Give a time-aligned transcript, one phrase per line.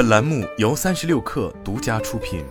[0.00, 2.42] 本栏目由三十六氪独家出品。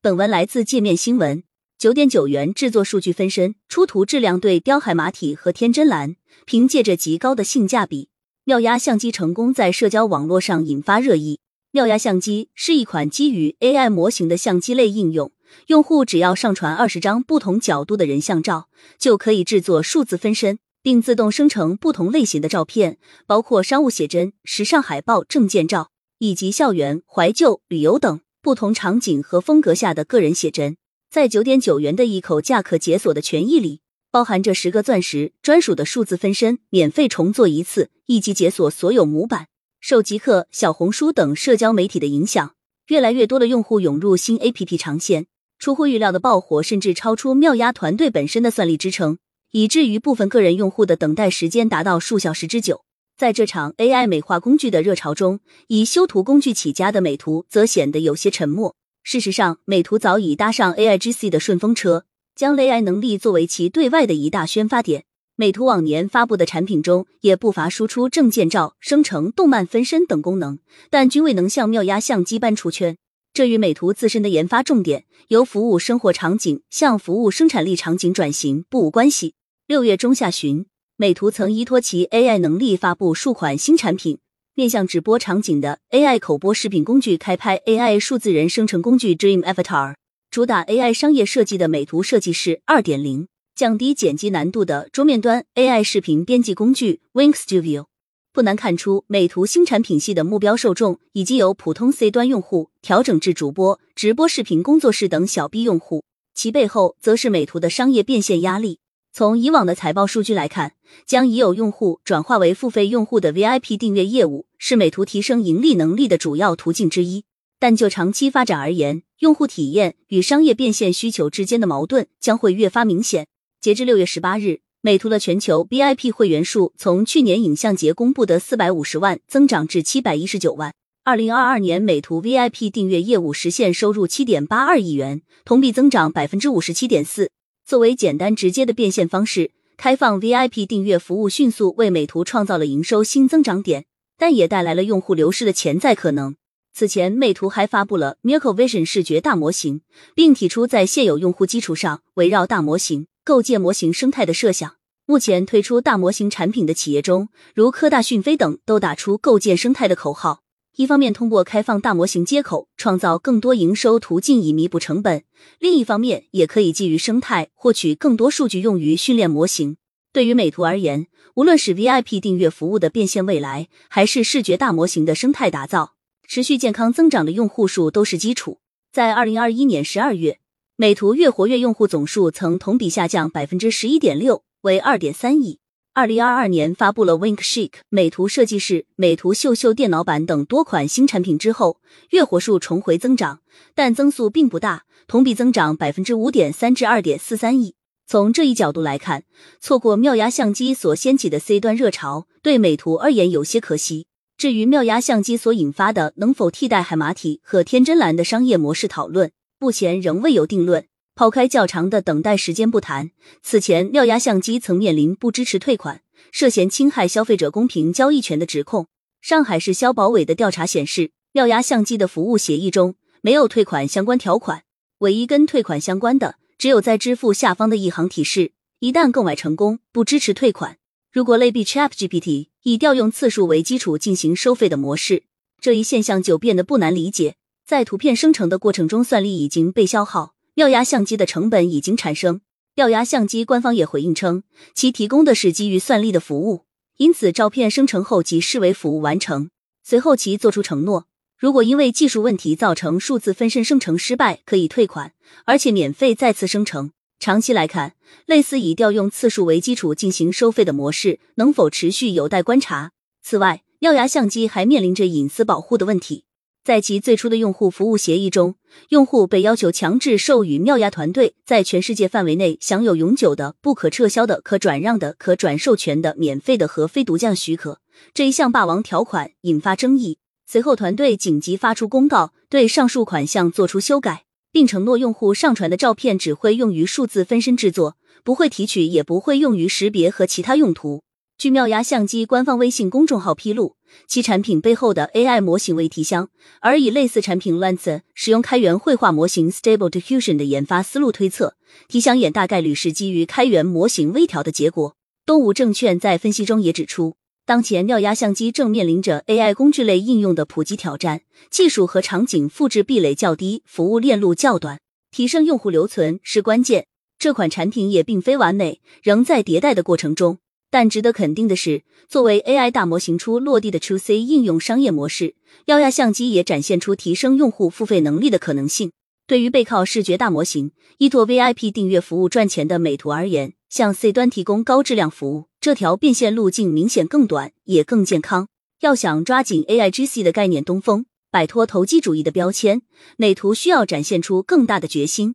[0.00, 1.44] 本文来自界面新闻。
[1.76, 8.08] 九点九元制作数据分身，出图质量对标海马体和天真蓝，凭借着极高的性价比，
[8.44, 11.40] 妙压相机成功在社交网络上引发热议。
[11.72, 15.30] 妙压相机是一款基于 AI 模型的相机类应用，
[15.66, 30.76] 用户只要上传二十张不同角度的人像照，就可以制作数字分身，并自动生成不同类型的照片，包括商务写真、时尚海报、证件照，以及校园、怀旧、旅游等不同场景和风格下的个人写真。
[31.10, 39.48] 在九点九元的一口价可解锁的权益里，包含着十个钻石专属的数字分身，免费重做一次，以及解锁所有模板。
[39.80, 42.54] 受极客、小红书等社交媒体的影响，
[42.88, 45.26] 越来越多的用户涌入新 APP 尝鲜。
[45.58, 49.18] 出乎预料的爆火，甚至超出妙压团队本身的算力支撑，
[49.52, 52.84] 以至于部分个人用户的等待时间达到数小时之久。
[53.18, 58.74] 在这场 AI 美化工具的热潮中，以修图工具起家的美图则显得有些沉默。
[59.02, 65.04] 事实上，美图早已搭上 AIGC 的顺风车，将 AI 能力作为其对外的一大宣发点。
[65.36, 72.96] 美图往年发布的产品中，也不乏输出证件照、生成动漫分身等功能，但均未能像妙压相机般出圈。
[73.34, 79.34] 这与美图自身的研发重点由服务生活场景向服务生产力场景转型不无关系。
[79.68, 84.18] 六月中下旬，美图曾依托其 AI 能力发布数款新产品。
[84.54, 89.94] 面向直播场景的 AI 口播视频工具开拍 AI 数字人生成工具 Dream Avatar，
[90.32, 97.86] 主打 AI 商业设计的美图设计师二点零，降低剪辑难度的桌面端 AI 视频编辑工具 Wink Studio。
[98.32, 106.02] 不难看出，美图新产品系的目标受众已经由普通 C 端用户调整至主播、直播视频工作室等小 B 用户，
[106.34, 108.80] 其背后则是美图的商业变现压力。
[109.14, 110.72] 从以往的财报数据来看，
[111.04, 117.24] 将已有用户转化为付费用户的 VIP 订阅业务是美图提升盈利能力的主要途径之一。
[117.58, 123.26] 但就长期发展而言，用户体验与商业变现需求之间的矛盾将会越发明显。
[123.60, 130.72] 截至六月十八日，美图的全球 VIP 会员数从去年影像节公布的四百五十万增长至七百一十九万。
[131.04, 137.30] 二零二二年，美图 VIP 订阅业务实现收入七点八二亿元，同比增长百分之五十七点四。
[137.72, 143.86] 作为简单直接的变现方式，开放 VIP 订阅服务迅速为美图创造了营收新增长点，
[144.18, 146.36] 但也带来了用户流失的潜在可能。
[146.74, 149.80] 此前，美图还发布了 Miracle Vision 视觉大模型，
[150.14, 154.74] 并提出在现有用户基础上围绕大模型构建模型生态的设想。
[155.06, 160.41] 目前推出大模型产品的企业中，如科大讯飞等，都打出构建生态的口号。
[160.76, 165.20] 一方面通过开放大模型接口，创造更多营收途径以弥补成本；
[165.58, 169.76] 另一方面，也可以基于生态获取更多数据用于训练模型。
[170.14, 175.92] 对于美图而言，无论是 VIP 订阅服务的变现未来，还是视觉大模型的生态打造，
[176.26, 178.60] 持续健康增长的用户数都是基础。
[178.90, 180.38] 在二零二一年十二月，
[180.76, 185.61] 美图月活跃用户总数曾同比下降百分之十一点六，为二点三亿。
[185.94, 191.82] 二零二二年发布了 Wink Shake 美图设计师、美图秀秀电脑版等多款新产品之后，
[192.12, 193.40] 月活数重回增长，
[193.74, 197.74] 但增速并不大，同比增长百分之五点三至二点四三亿。
[198.06, 199.24] 从这一角度来看，
[199.60, 204.06] 错过妙压相机所掀起的 C 端热潮，对美图而言有些可惜。
[204.38, 210.86] 至于妙压相机所引发的能否替代海马体和天真蓝的商业模式讨论，目前仍未有定论。
[211.14, 213.10] 抛开较长的等待时间不谈，
[213.42, 216.00] 此前妙压相机曾面临不支持退款、
[216.30, 218.88] 涉嫌侵害消费者公平交易权的指控。
[219.20, 224.64] 上海市消保委的调查显示，妙压相机的服务协议中没有退款相关条款，
[224.98, 230.78] 唯一跟退款相关的只有在支付下方的一行提示：一旦购买成功，不支持退款。
[231.12, 235.24] 如果类比 ChatGPT 以调用次数为基础进行收费的模式，
[235.60, 237.36] 这一现象就变得不难理解。
[237.66, 240.34] 在图片生成的过程中，算力已经被消耗。
[240.54, 242.42] 妙压相机的成本已经产生，
[242.74, 244.42] 妙压相机官方也回应称，
[244.74, 246.66] 其提供的是基于算力的服务，
[246.98, 249.48] 因此照片生成后即视为服务完成。
[249.82, 251.06] 随后其做出承诺，
[251.38, 255.12] 如果因为技术问题造成数字分身生成失败，可以退款，
[255.46, 256.92] 而且免费再次生成。
[257.18, 257.94] 长期来看，
[258.26, 262.92] 类似以调用次数为基础进行收费的模式能否持续，有待观察。
[263.22, 266.24] 此外，妙压相机还面临着隐私保护的问题。
[266.64, 268.54] 在其最初的用户服务协议中，
[268.90, 277.80] 用户被要求强制授予妙压团队在全世界范围内享有永久的、不可撤销的、可转让的、可转授权的免费的和非独降许可。
[278.14, 280.18] 这一项霸王条款引发争议。
[280.46, 291.02] 随后，团队紧急发出公告，对上述款项做出修改，并承诺用户上传的照片只会用于数字分身制作，不会提取，也不会用于识别和其他用途。
[291.42, 293.74] 据妙压相机官方微信公众号披露，
[294.06, 296.28] 其产品背后的 AI 模型为提香，
[296.60, 301.56] 而以类似产品 Lens 使用开源绘画模型 Stable Diffusion 的研发思路推测，
[301.88, 304.94] 提香眼大概率是基于开源模型微调的结果。
[305.26, 314.78] 东吴证券在分析中也指出，当前妙压相机正面临着 AI 工具类应用的普及挑战，技术和场景复制壁垒较低，服务链路较短，
[315.10, 316.86] 提升用户留存是关键。
[317.18, 320.38] 这款产品也并非完美，仍在迭代的过程中。
[320.72, 325.34] 但值得肯定的是，作为 AI 大模型初落地的 To C 应用商业模式，
[325.66, 328.90] 耀亚相机也展现出提升用户付费能力的可能性。
[329.26, 338.48] 对于背靠视觉大模型、依托 VIP 订阅服务赚钱的美图而言，向 C 端提供高质量服务，这条变现路径明显更短，也更健康。
[338.80, 342.80] 要想抓紧 AIGC 的概念东风，摆脱投机主义的标签，
[343.18, 345.34] 美图需要展现出更大的决心。